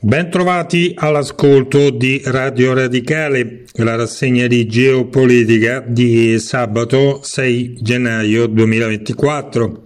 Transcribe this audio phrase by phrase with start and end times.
[0.00, 9.82] Bentrovati all'ascolto di Radio Radicale, la rassegna di geopolitica di sabato 6 gennaio 2024.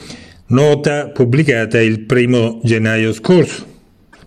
[0.48, 3.65] nota pubblicata il 1 gennaio scorso.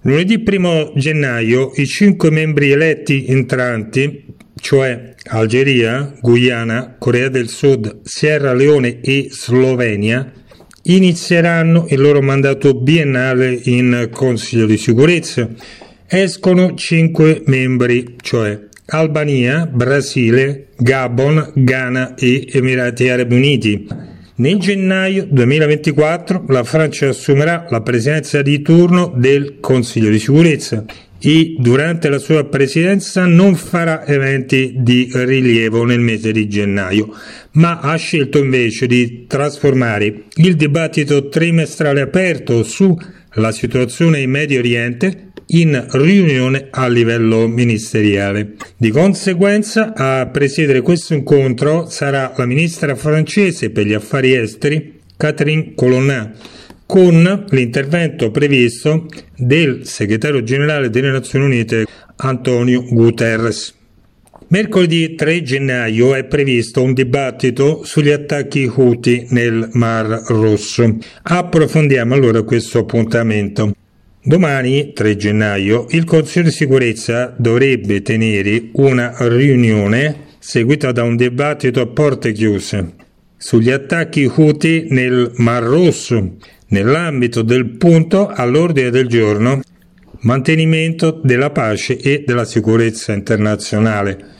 [0.02, 4.24] Lunedì 1 gennaio i cinque membri eletti entranti,
[4.58, 10.32] cioè Algeria, Guyana, Corea del Sud, Sierra Leone e Slovenia,
[10.84, 15.46] inizieranno il loro mandato biennale in Consiglio di sicurezza.
[16.06, 18.58] Escono cinque membri, cioè
[18.90, 23.86] Albania, Brasile, Gabon, Ghana e Emirati Arabi Uniti.
[24.36, 30.84] Nel gennaio 2024 la Francia assumerà la presidenza di turno del Consiglio di sicurezza
[31.20, 37.12] e durante la sua presidenza non farà eventi di rilievo nel mese di gennaio,
[37.52, 45.27] ma ha scelto invece di trasformare il dibattito trimestrale aperto sulla situazione in Medio Oriente
[45.48, 48.54] in riunione a livello ministeriale.
[48.76, 55.72] Di conseguenza a presiedere questo incontro sarà la ministra francese per gli affari esteri Catherine
[55.74, 56.32] Colonna
[56.86, 61.84] con l'intervento previsto del segretario generale delle Nazioni Unite
[62.16, 63.74] Antonio Guterres.
[64.50, 70.96] Mercoledì 3 gennaio è previsto un dibattito sugli attacchi Houthi nel Mar Rosso.
[71.22, 73.74] Approfondiamo allora questo appuntamento.
[74.20, 81.80] Domani, 3 gennaio, il Consiglio di sicurezza dovrebbe tenere una riunione seguita da un dibattito
[81.80, 82.94] a porte chiuse
[83.36, 86.36] sugli attacchi Houthi nel Mar Rosso,
[86.68, 89.60] nell'ambito del punto all'ordine del giorno
[90.22, 94.34] mantenimento della pace e della sicurezza internazionale.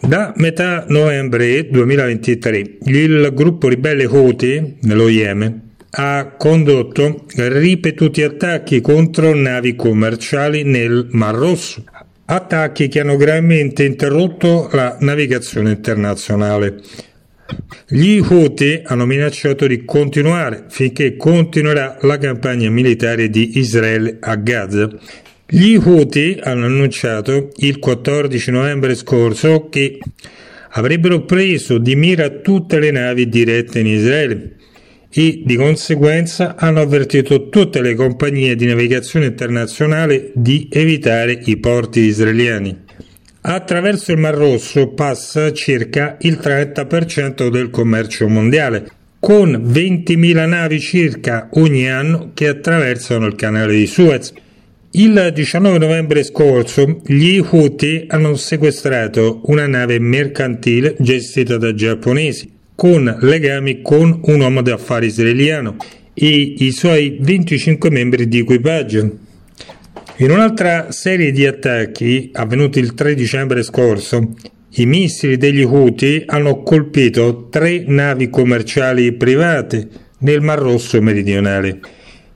[0.00, 9.34] Da metà novembre 2023 il gruppo ribelle Houthi nello Yemen ha condotto ripetuti attacchi contro
[9.34, 11.82] navi commerciali nel Mar Rosso,
[12.26, 16.80] attacchi che hanno gravemente interrotto la navigazione internazionale.
[17.88, 24.90] Gli Houthi hanno minacciato di continuare finché continuerà la campagna militare di Israele a Gaza.
[25.46, 29.98] Gli Houthi hanno annunciato il 14 novembre scorso che
[30.72, 34.56] avrebbero preso di mira tutte le navi dirette in Israele
[35.10, 42.00] e di conseguenza hanno avvertito tutte le compagnie di navigazione internazionale di evitare i porti
[42.00, 42.84] israeliani.
[43.40, 51.48] Attraverso il Mar Rosso passa circa il 30% del commercio mondiale, con 20.000 navi circa
[51.52, 54.32] ogni anno che attraversano il canale di Suez.
[54.90, 63.12] Il 19 novembre scorso gli Houthi hanno sequestrato una nave mercantile gestita da giapponesi con
[63.22, 65.74] legami con un uomo d'affari israeliano
[66.14, 69.16] e i suoi 25 membri di equipaggio.
[70.18, 74.32] In un'altra serie di attacchi avvenuti il 3 dicembre scorso,
[74.74, 81.80] i missili degli Houthi hanno colpito tre navi commerciali private nel Mar Rosso meridionale.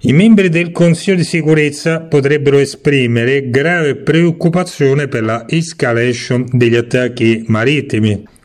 [0.01, 7.45] I membri del Consiglio di sicurezza potrebbero esprimere grave preoccupazione per la escalation degli attacchi
[7.47, 8.41] marittimi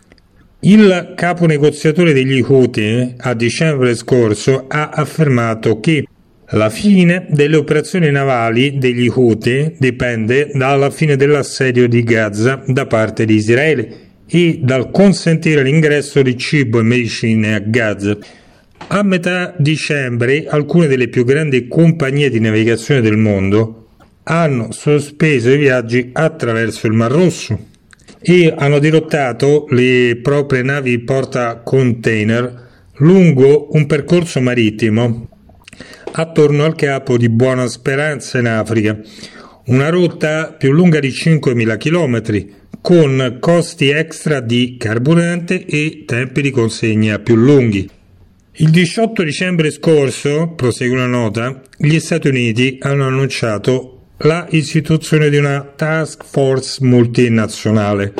[0.61, 6.03] il capo negoziatore degli Houthi a dicembre scorso ha affermato che
[6.51, 13.25] la fine delle operazioni navali degli Houthi dipende dalla fine dell'assedio di Gaza da parte
[13.25, 13.97] di Israele
[14.27, 18.17] e dal consentire l'ingresso di cibo e medicine a Gaza.
[18.87, 23.89] A metà dicembre alcune delle più grandi compagnie di navigazione del mondo
[24.23, 27.75] hanno sospeso i viaggi attraverso il Mar Rosso
[28.29, 32.65] e hanno dirottato le proprie navi porta container
[32.95, 35.29] lungo un percorso marittimo
[36.11, 38.99] attorno al capo di Buona Speranza in Africa,
[39.67, 42.47] una rotta più lunga di 5.000 km
[42.81, 47.89] con costi extra di carburante e tempi di consegna più lunghi.
[48.55, 55.37] Il 18 dicembre scorso, prosegue una nota, gli Stati Uniti hanno annunciato la istituzione di
[55.37, 58.13] una task force multinazionale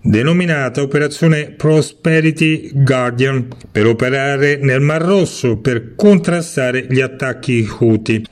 [0.00, 8.26] denominata Operazione Prosperity Guardian per operare nel Mar Rosso per contrastare gli attacchi Houthi.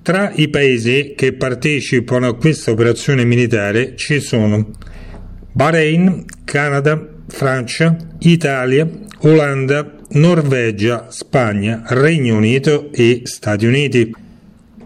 [0.00, 4.70] Tra i paesi che partecipano a questa operazione militare ci sono
[5.52, 8.88] Bahrain, Canada, Francia, Italia,
[9.20, 14.14] Olanda, Norvegia, Spagna, Regno Unito e Stati Uniti.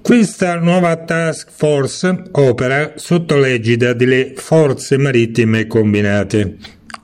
[0.02, 6.56] Questa nuova task force opera sotto l'egida delle forze marittime combinate,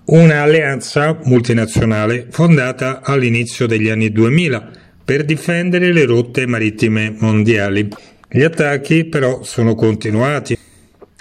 [0.07, 4.71] un'alleanza multinazionale fondata all'inizio degli anni 2000
[5.05, 7.89] per difendere le rotte marittime mondiali.
[8.29, 10.59] Gli attacchi però sono continuati.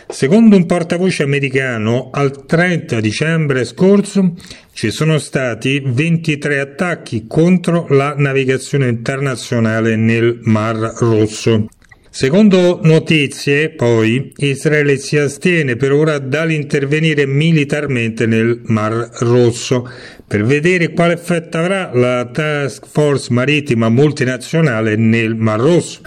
[0.09, 4.35] Secondo un portavoce americano, al 30 dicembre scorso
[4.71, 11.67] ci sono stati 23 attacchi contro la navigazione internazionale nel Mar Rosso.
[12.09, 19.87] Secondo notizie, poi, Israele si astiene per ora dall'intervenire militarmente nel Mar Rosso
[20.25, 26.01] per vedere quale effetto avrà la task force marittima multinazionale nel Mar Rosso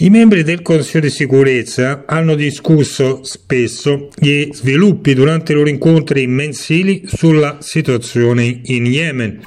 [0.00, 6.28] i membri del Consiglio di sicurezza hanno discusso spesso gli sviluppi durante i loro incontri
[6.28, 9.40] mensili sulla situazione in Yemen.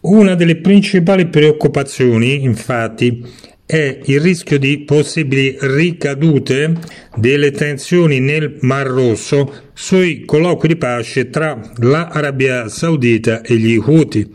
[0.00, 3.24] Una delle principali preoccupazioni, infatti,
[3.64, 6.74] è il rischio di possibili ricadute
[7.16, 14.28] delle tensioni nel Mar Rosso sui colloqui di pace tra l'Arabia Saudita e gli Houthi,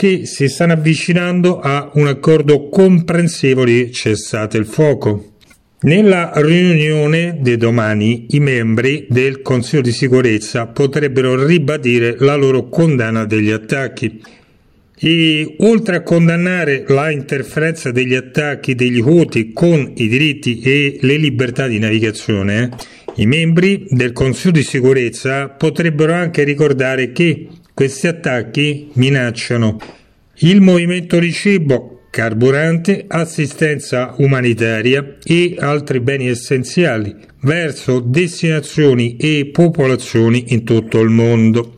[0.00, 5.32] che si stanno avvicinando a un accordo comprensivo di cessate il fuoco.
[5.80, 13.26] Nella riunione di domani i membri del Consiglio di sicurezza potrebbero ribadire la loro condanna
[13.26, 14.22] degli attacchi.
[14.98, 21.16] E oltre a condannare la interferenza degli attacchi degli Houthi con i diritti e le
[21.18, 22.70] libertà di navigazione,
[23.16, 27.48] i membri del Consiglio di sicurezza potrebbero anche ricordare che
[27.80, 29.80] questi attacchi minacciano
[30.40, 40.52] il movimento di cibo, carburante, assistenza umanitaria e altri beni essenziali verso destinazioni e popolazioni
[40.52, 41.76] in tutto il mondo.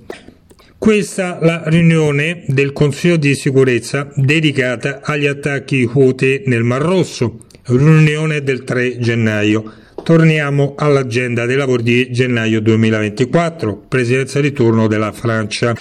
[0.76, 8.42] Questa la riunione del Consiglio di sicurezza dedicata agli attacchi Houthi nel Mar Rosso, riunione
[8.42, 9.81] del 3 gennaio.
[10.04, 15.76] Torniamo all'agenda dei lavori di gennaio 2024, presidenza di turno della Francia.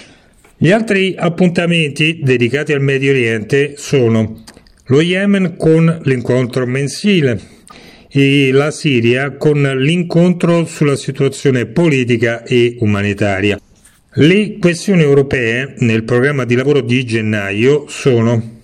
[0.55, 4.43] Gli altri appuntamenti dedicati al Medio Oriente sono
[4.85, 7.39] lo Yemen con l'incontro mensile
[8.09, 13.59] e la Siria con l'incontro sulla situazione politica e umanitaria.
[14.13, 18.59] Le questioni europee nel programma di lavoro di gennaio sono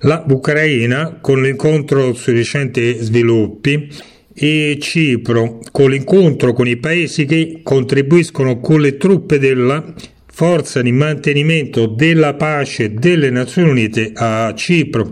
[0.00, 3.90] la Ucraina con l'incontro sui recenti sviluppi
[4.34, 9.94] e Cipro con l'incontro con i paesi che contribuiscono con le truppe della
[10.26, 15.10] forza di mantenimento della pace delle Nazioni Unite a Cipro.